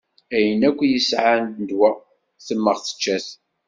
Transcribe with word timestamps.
Ayen 0.35 0.61
akk 0.69 0.79
i 0.83 0.87
yesɛa 0.91 1.35
n 1.39 1.47
ddwa 1.59 1.89
temmeɣ 2.45 2.77
tečča-t. 2.79 3.27